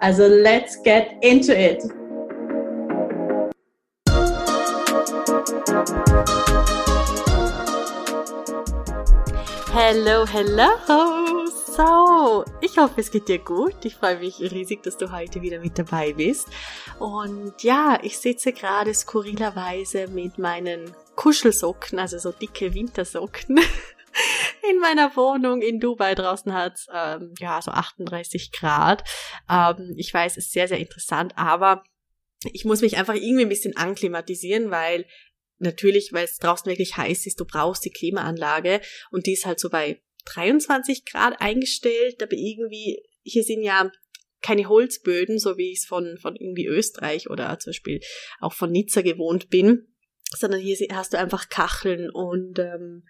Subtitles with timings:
[0.00, 1.82] Also let's get into it!
[9.72, 11.46] Hello, hello!
[11.46, 13.84] So, ich hoffe, es geht dir gut.
[13.84, 16.46] Ich freue mich riesig, dass du heute wieder mit dabei bist.
[17.00, 23.58] Und ja, ich sitze gerade skurrilerweise mit meinen Kuschelsocken, also so dicke Wintersocken,
[24.70, 26.14] in meiner Wohnung in Dubai.
[26.14, 29.04] Draußen hat ähm, ja so 38 Grad.
[29.50, 31.84] Ähm, ich weiß, es ist sehr, sehr interessant, aber
[32.52, 35.06] ich muss mich einfach irgendwie ein bisschen anklimatisieren, weil
[35.58, 39.58] natürlich, weil es draußen wirklich heiß ist, du brauchst die Klimaanlage und die ist halt
[39.58, 43.90] so bei 23 Grad eingestellt, aber irgendwie, hier sind ja
[44.40, 48.00] keine Holzböden, so wie ich es von, von irgendwie Österreich oder zum Beispiel
[48.40, 49.88] auch von Nizza gewohnt bin,
[50.30, 53.04] sondern hier hast du einfach Kacheln und ähm,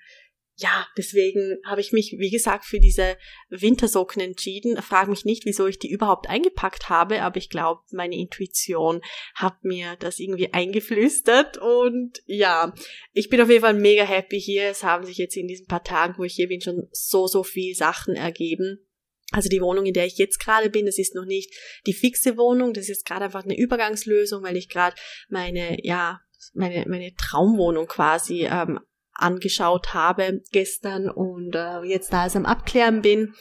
[0.61, 3.17] ja, deswegen habe ich mich, wie gesagt, für diese
[3.49, 4.83] Wintersocken entschieden.
[4.83, 9.01] Frag mich nicht, wieso ich die überhaupt eingepackt habe, aber ich glaube, meine Intuition
[9.37, 11.59] hat mir das irgendwie eingeflüstert.
[11.59, 12.75] Und ja,
[13.13, 14.65] ich bin auf jeden Fall mega happy hier.
[14.65, 17.45] Es haben sich jetzt in diesen paar Tagen, wo ich hier bin, schon so, so
[17.45, 18.85] viel Sachen ergeben.
[19.31, 21.55] Also die Wohnung, in der ich jetzt gerade bin, das ist noch nicht
[21.87, 24.97] die fixe Wohnung, das ist jetzt gerade einfach eine Übergangslösung, weil ich gerade
[25.29, 26.21] meine, ja,
[26.53, 28.81] meine, meine Traumwohnung quasi ähm,
[29.19, 33.35] angeschaut habe gestern und äh, jetzt da es am Abklären bin.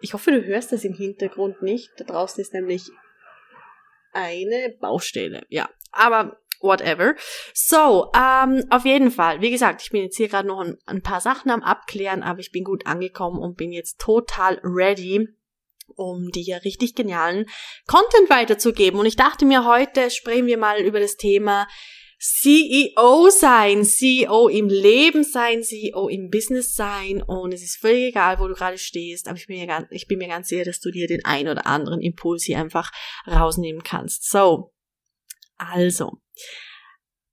[0.00, 1.90] Ich hoffe, du hörst das im Hintergrund nicht.
[1.96, 2.90] Da draußen ist nämlich
[4.12, 5.46] eine Baustelle.
[5.48, 7.14] Ja, aber whatever.
[7.52, 9.40] So, ähm, auf jeden Fall.
[9.40, 12.40] Wie gesagt, ich bin jetzt hier gerade noch ein, ein paar Sachen am Abklären, aber
[12.40, 15.28] ich bin gut angekommen und bin jetzt total ready
[15.96, 17.46] um dir richtig genialen
[17.86, 18.98] Content weiterzugeben.
[18.98, 21.68] Und ich dachte mir, heute sprechen wir mal über das Thema
[22.26, 27.22] CEO sein, CEO im Leben sein, CEO im Business sein.
[27.22, 30.06] Und es ist völlig egal, wo du gerade stehst, aber ich bin, mir ganz, ich
[30.06, 32.90] bin mir ganz sicher, dass du dir den ein oder anderen Impuls hier einfach
[33.26, 34.30] rausnehmen kannst.
[34.30, 34.72] So,
[35.58, 36.22] also,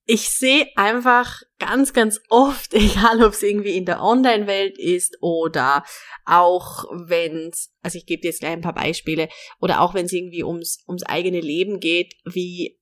[0.06, 5.86] ich sehe einfach ganz, ganz oft, egal ob es irgendwie in der Online-Welt ist oder
[6.26, 9.30] auch wenn also ich gebe dir jetzt gleich ein paar Beispiele,
[9.60, 12.81] oder auch wenn es irgendwie ums, ums eigene Leben geht, wie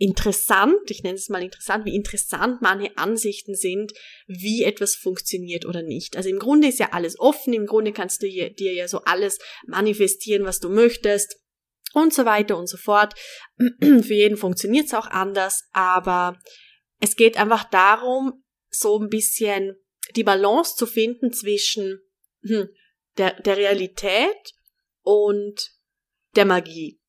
[0.00, 3.92] interessant, ich nenne es mal interessant, wie interessant manche Ansichten sind,
[4.26, 6.16] wie etwas funktioniert oder nicht.
[6.16, 9.38] Also im Grunde ist ja alles offen, im Grunde kannst du dir ja so alles
[9.66, 11.38] manifestieren, was du möchtest
[11.92, 13.14] und so weiter und so fort.
[13.80, 16.38] Für jeden funktioniert es auch anders, aber
[16.98, 19.76] es geht einfach darum, so ein bisschen
[20.16, 22.00] die Balance zu finden zwischen
[22.42, 22.70] hm,
[23.18, 24.54] der, der Realität
[25.02, 25.72] und
[26.36, 27.02] der Magie.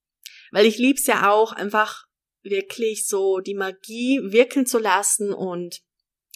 [0.52, 2.10] Weil ich lieb's ja auch einfach
[2.44, 5.81] wirklich so die Magie wirken zu lassen und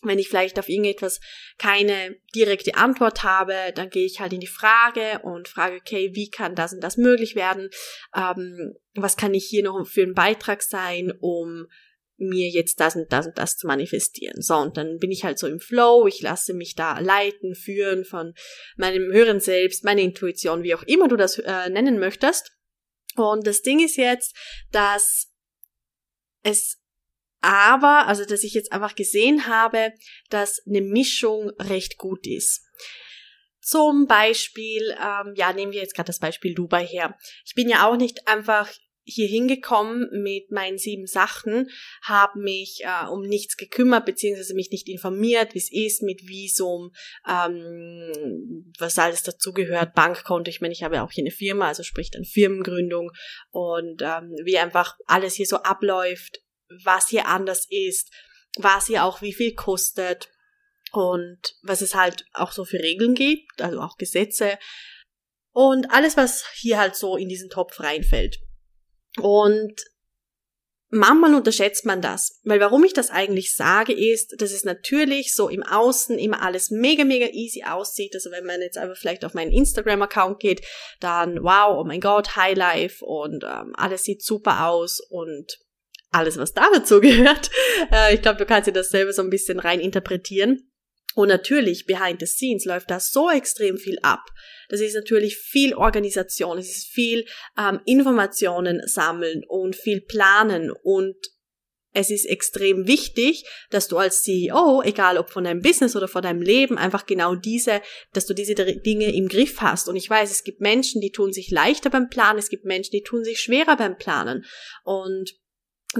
[0.04, 1.20] wenn ich vielleicht auf irgendetwas
[1.58, 6.30] keine direkte Antwort habe, dann gehe ich halt in die Frage und frage, okay, wie
[6.30, 7.70] kann das und das möglich werden?
[8.16, 11.68] Ähm, was kann ich hier noch für einen Beitrag sein, um
[12.18, 14.42] mir jetzt das und das und das zu manifestieren.
[14.42, 18.06] So, und dann bin ich halt so im Flow, ich lasse mich da leiten, führen
[18.06, 18.34] von
[18.78, 22.52] meinem höheren Selbst, meine Intuition, wie auch immer du das äh, nennen möchtest.
[23.16, 24.36] Und das Ding ist jetzt,
[24.72, 25.35] dass
[26.46, 26.80] es
[27.42, 29.94] aber, also dass ich jetzt einfach gesehen habe,
[30.30, 32.66] dass eine Mischung recht gut ist.
[33.62, 37.18] Zum Beispiel, ähm, ja, nehmen wir jetzt gerade das Beispiel Dubai her.
[37.46, 38.72] Ich bin ja auch nicht einfach
[39.06, 41.70] hier hingekommen mit meinen sieben Sachen,
[42.02, 46.92] habe mich äh, um nichts gekümmert, beziehungsweise mich nicht informiert, wie es ist mit Visum,
[47.28, 50.50] ähm, was alles dazugehört, Bankkonto.
[50.50, 53.12] Ich meine, ich habe ja auch hier eine Firma, also sprich dann Firmengründung
[53.52, 56.40] und ähm, wie einfach alles hier so abläuft,
[56.84, 58.12] was hier anders ist,
[58.58, 60.30] was hier auch wie viel kostet
[60.92, 64.58] und was es halt auch so für Regeln gibt, also auch Gesetze
[65.52, 68.40] und alles, was hier halt so in diesen Topf reinfällt.
[69.22, 69.86] Und
[70.90, 72.42] manchmal unterschätzt man das.
[72.44, 76.72] Weil warum ich das eigentlich sage, ist, dass es natürlich so im Außen immer alles
[76.72, 78.14] mega, mega easy aussieht.
[78.16, 80.66] Also wenn man jetzt einfach vielleicht auf meinen Instagram-Account geht,
[81.00, 85.60] dann wow, oh mein Gott, Highlife und ähm, alles sieht super aus und
[86.16, 87.50] alles, was da dazu gehört.
[87.92, 90.72] Äh, ich glaube, du kannst dir das selber so ein bisschen rein interpretieren.
[91.16, 94.26] Und natürlich, behind the scenes läuft da so extrem viel ab.
[94.68, 97.26] Das ist natürlich viel Organisation, es ist viel
[97.58, 101.16] ähm, Informationen sammeln und viel planen und
[101.96, 106.22] es ist extrem wichtig, dass du als CEO, egal ob von deinem Business oder von
[106.22, 107.82] deinem Leben, einfach genau diese,
[108.12, 109.88] dass du diese Dinge im Griff hast.
[109.88, 112.92] Und ich weiß, es gibt Menschen, die tun sich leichter beim Planen, es gibt Menschen,
[112.92, 114.44] die tun sich schwerer beim Planen.
[114.84, 115.36] Und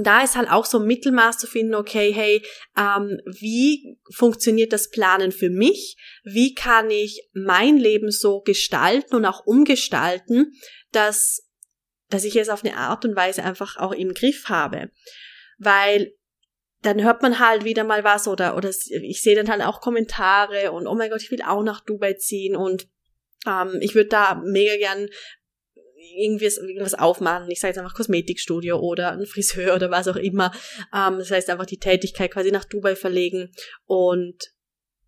[0.04, 2.44] da ist halt auch so ein Mittelmaß zu finden, okay, hey,
[2.78, 5.98] ähm, wie funktioniert das Planen für mich?
[6.24, 10.54] Wie kann ich mein Leben so gestalten und auch umgestalten,
[10.92, 11.48] dass,
[12.10, 14.92] dass ich es auf eine Art und Weise einfach auch im Griff habe?
[15.58, 16.14] Weil
[16.82, 20.72] dann hört man halt wieder mal was oder, oder ich sehe dann halt auch Kommentare
[20.72, 22.88] und oh mein Gott, ich will auch nach Dubai ziehen und
[23.48, 25.08] ähm, ich würde da mega gern
[26.18, 27.50] irgendwie irgendwas aufmachen.
[27.50, 30.52] Ich sage jetzt einfach Kosmetikstudio oder ein Friseur oder was auch immer.
[30.94, 33.52] Ähm, das heißt einfach die Tätigkeit quasi nach Dubai verlegen
[33.86, 34.52] und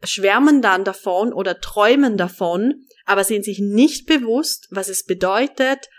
[0.03, 5.89] schwärmen dann davon oder träumen davon, aber sind sich nicht bewusst, was es bedeutet,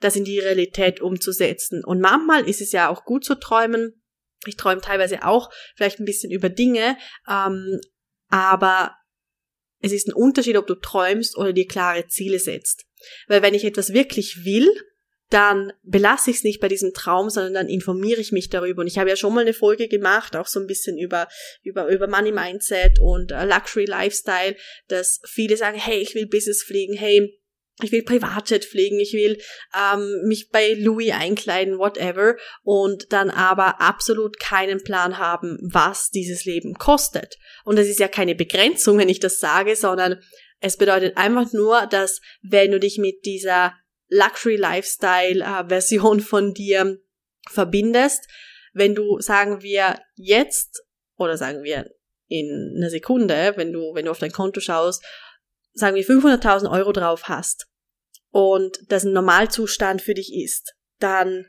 [0.00, 1.84] das in die Realität umzusetzen.
[1.84, 4.02] Und manchmal ist es ja auch gut zu träumen.
[4.46, 6.96] Ich träume teilweise auch vielleicht ein bisschen über Dinge,
[7.28, 7.80] ähm,
[8.28, 8.94] aber
[9.84, 12.86] es ist ein Unterschied, ob du träumst oder dir klare Ziele setzt.
[13.28, 14.70] Weil wenn ich etwas wirklich will,
[15.28, 18.80] dann belasse ich es nicht bei diesem Traum, sondern dann informiere ich mich darüber.
[18.80, 21.28] Und ich habe ja schon mal eine Folge gemacht, auch so ein bisschen über,
[21.62, 24.56] über, über Money Mindset und uh, Luxury Lifestyle,
[24.88, 27.38] dass viele sagen, hey, ich will Business fliegen, hey,
[27.82, 29.40] ich will Privatjet fliegen, ich will
[29.76, 36.44] ähm, mich bei Louis einkleiden, whatever, und dann aber absolut keinen Plan haben, was dieses
[36.44, 37.36] Leben kostet.
[37.64, 40.20] Und das ist ja keine Begrenzung, wenn ich das sage, sondern
[40.60, 43.74] es bedeutet einfach nur, dass wenn du dich mit dieser
[44.08, 46.98] Luxury Lifestyle äh, Version von dir
[47.50, 48.28] verbindest,
[48.72, 50.84] wenn du, sagen wir, jetzt
[51.16, 51.90] oder sagen wir
[52.28, 55.04] in einer Sekunde, wenn du, wenn du auf dein Konto schaust,
[55.74, 57.66] sagen wir 500.000 Euro drauf hast
[58.30, 61.46] und das ein Normalzustand für dich ist, dann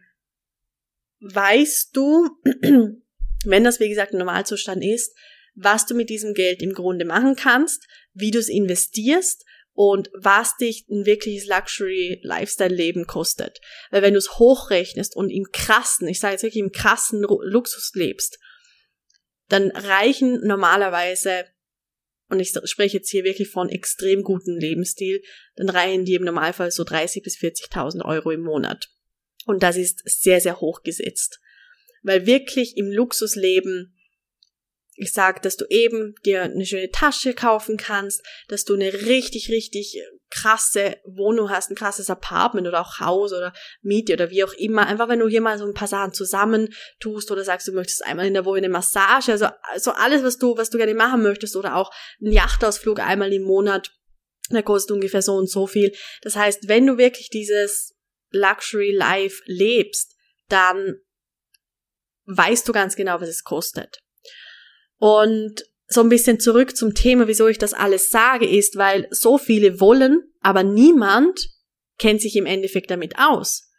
[1.22, 2.30] weißt du,
[3.46, 5.16] wenn das wie gesagt ein Normalzustand ist,
[5.56, 10.56] was du mit diesem Geld im Grunde machen kannst, wie du es investierst und was
[10.58, 13.60] dich ein wirkliches Luxury-Lifestyle-Leben kostet.
[13.92, 17.92] Weil wenn du es hochrechnest und im krassen, ich sage jetzt wirklich im krassen Luxus
[17.94, 18.40] lebst,
[19.50, 21.46] dann reichen normalerweise,
[22.30, 25.22] und ich spreche jetzt hier wirklich von extrem gutem Lebensstil,
[25.56, 28.90] dann reichen dir im Normalfall so 30 bis 40.000 Euro im Monat.
[29.46, 31.40] Und das ist sehr, sehr hoch gesetzt.
[32.02, 33.96] Weil wirklich im Luxusleben
[34.96, 39.50] ich sag, dass du eben dir eine schöne Tasche kaufen kannst, dass du eine richtig,
[39.50, 40.02] richtig
[40.36, 44.86] krasse Wohnung hast, ein krasses Apartment oder auch Haus oder Miete oder wie auch immer.
[44.86, 48.06] Einfach wenn du hier mal so ein paar Sachen zusammen tust oder sagst, du möchtest
[48.06, 51.24] einmal in der Woche eine Massage, also, also alles, was du, was du gerne machen
[51.24, 51.92] möchtest oder auch
[52.22, 53.92] einen Yachtausflug einmal im Monat,
[54.52, 55.96] der kostet ungefähr so und so viel.
[56.22, 57.96] Das heißt, wenn du wirklich dieses
[58.32, 60.16] Luxury Life lebst,
[60.50, 60.96] dann
[62.26, 64.00] weißt du ganz genau, was es kostet.
[64.98, 69.38] Und so ein bisschen zurück zum Thema, wieso ich das alles sage, ist, weil so
[69.38, 71.50] viele wollen, aber niemand
[71.98, 73.70] kennt sich im Endeffekt damit aus.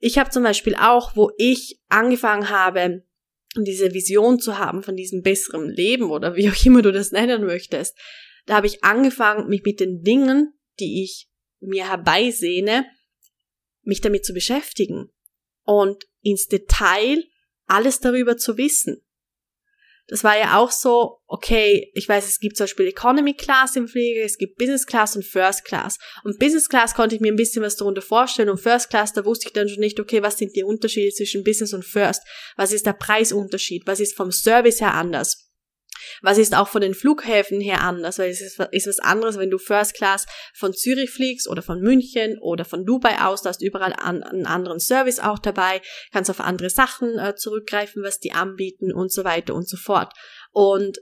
[0.00, 3.04] Ich habe zum Beispiel auch, wo ich angefangen habe,
[3.56, 7.44] diese Vision zu haben von diesem besseren Leben oder wie auch immer du das nennen
[7.44, 7.96] möchtest,
[8.46, 11.28] da habe ich angefangen, mich mit den Dingen, die ich
[11.60, 12.86] mir herbeisehne,
[13.82, 15.10] mich damit zu beschäftigen
[15.62, 17.24] und ins Detail
[17.66, 19.02] alles darüber zu wissen
[20.08, 23.88] das war ja auch so, okay, ich weiß, es gibt zum Beispiel Economy Class im
[23.88, 25.96] Flieger, es gibt Business Class und First Class.
[26.24, 29.24] Und Business Class konnte ich mir ein bisschen was darunter vorstellen und First Class, da
[29.24, 32.22] wusste ich dann schon nicht, okay, was sind die Unterschiede zwischen Business und First?
[32.56, 33.86] Was ist der Preisunterschied?
[33.86, 35.51] Was ist vom Service her anders?
[36.22, 38.18] Was ist auch von den Flughäfen her anders?
[38.18, 41.80] Weil es ist, ist was anderes, wenn du First Class von Zürich fliegst oder von
[41.80, 45.80] München oder von Dubai aus, da hast du überall an, einen anderen Service auch dabei,
[46.12, 50.12] kannst auf andere Sachen äh, zurückgreifen, was die anbieten und so weiter und so fort.
[50.50, 50.98] Und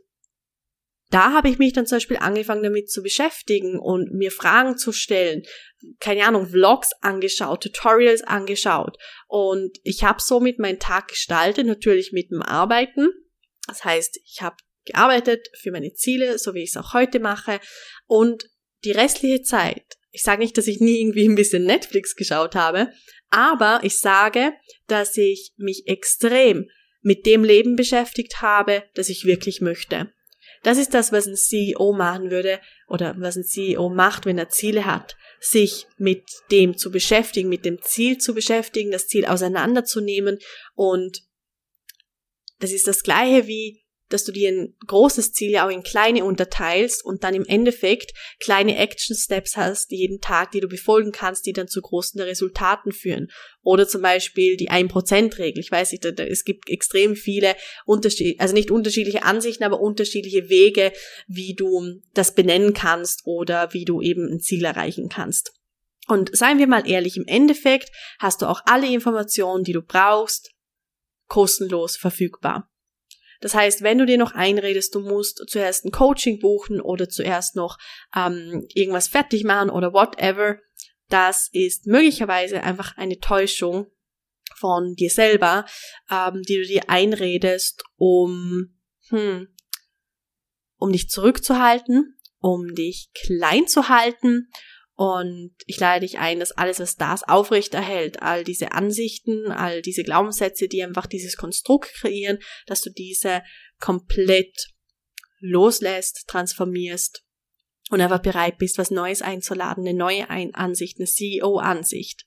[1.11, 4.93] da habe ich mich dann zum Beispiel angefangen damit zu beschäftigen und mir Fragen zu
[4.93, 5.43] stellen,
[5.99, 12.31] keine Ahnung, Vlogs angeschaut, Tutorials angeschaut und ich habe somit meinen Tag gestaltet, natürlich mit
[12.31, 13.09] dem Arbeiten.
[13.67, 17.61] Das heißt, ich habe gearbeitet für meine Ziele, so wie ich es auch heute mache.
[18.07, 18.45] Und
[18.85, 22.93] die restliche Zeit, ich sage nicht, dass ich nie irgendwie ein bisschen Netflix geschaut habe,
[23.31, 24.53] aber ich sage,
[24.87, 26.69] dass ich mich extrem
[27.03, 30.13] mit dem Leben beschäftigt habe, das ich wirklich möchte.
[30.63, 34.51] Das ist das, was ein CEO machen würde oder was ein CEO macht, wenn er
[34.51, 35.17] Ziele hat.
[35.41, 40.39] Sich mit dem zu beschäftigen, mit dem Ziel zu beschäftigen, das Ziel auseinanderzunehmen
[40.75, 41.23] und
[42.59, 46.25] das ist das gleiche wie dass du dir ein großes Ziel ja auch in kleine
[46.25, 51.47] unterteilst und dann im Endeffekt kleine Action Steps hast jeden Tag, die du befolgen kannst,
[51.47, 53.29] die dann zu großen Resultaten führen.
[53.63, 55.61] Oder zum Beispiel die 1%-Regel.
[55.61, 60.93] Ich weiß nicht, es gibt extrem viele unterschiedliche, also nicht unterschiedliche Ansichten, aber unterschiedliche Wege,
[61.27, 65.53] wie du das benennen kannst oder wie du eben ein Ziel erreichen kannst.
[66.09, 70.51] Und seien wir mal ehrlich, im Endeffekt hast du auch alle Informationen, die du brauchst,
[71.29, 72.70] kostenlos verfügbar.
[73.41, 77.57] Das heißt, wenn du dir noch einredest, du musst zuerst ein Coaching buchen oder zuerst
[77.57, 77.79] noch
[78.15, 80.59] ähm, irgendwas fertig machen oder whatever,
[81.09, 83.91] das ist möglicherweise einfach eine Täuschung
[84.57, 85.65] von dir selber,
[86.11, 88.79] ähm, die du dir einredest, um,
[89.09, 89.49] hm,
[90.77, 94.51] um dich zurückzuhalten, um dich klein zu halten
[95.01, 100.03] und ich lade dich ein, dass alles, was das aufrechterhält, all diese Ansichten, all diese
[100.03, 103.43] Glaubenssätze, die einfach dieses Konstrukt kreieren, dass du diese
[103.79, 104.55] komplett
[105.39, 107.25] loslässt, transformierst
[107.89, 112.27] und einfach bereit bist, was Neues einzuladen, eine neue Ansicht, eine CEO-Ansicht.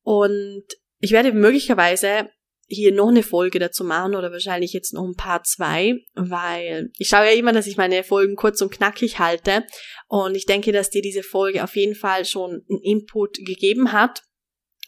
[0.00, 0.64] Und
[1.00, 2.30] ich werde möglicherweise
[2.68, 7.08] hier noch eine Folge dazu machen oder wahrscheinlich jetzt noch ein paar zwei, weil ich
[7.08, 9.64] schaue ja immer, dass ich meine Folgen kurz und knackig halte.
[10.08, 14.22] Und ich denke, dass dir diese Folge auf jeden Fall schon einen Input gegeben hat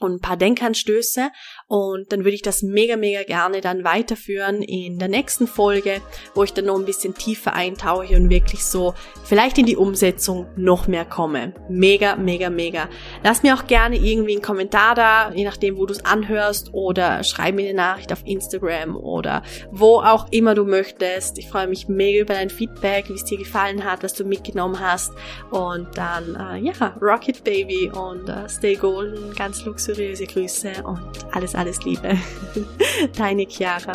[0.00, 1.30] und ein paar Denkanstöße
[1.68, 6.00] und dann würde ich das mega, mega gerne dann weiterführen in der nächsten Folge,
[6.34, 10.46] wo ich dann noch ein bisschen tiefer eintauche und wirklich so vielleicht in die Umsetzung
[10.56, 11.54] noch mehr komme.
[11.68, 12.88] Mega, mega, mega.
[13.24, 17.24] Lass mir auch gerne irgendwie einen Kommentar da, je nachdem, wo du es anhörst oder
[17.24, 21.38] schreib mir eine Nachricht auf Instagram oder wo auch immer du möchtest.
[21.38, 24.78] Ich freue mich mega über dein Feedback, wie es dir gefallen hat, was du mitgenommen
[24.78, 25.12] hast
[25.50, 31.00] und dann, äh, ja, Rocket Baby und äh, Stay Golden, ganz luxuriös luxuriöse Grüße und
[31.32, 32.18] alles, alles Liebe.
[33.16, 33.92] Deine Chiara.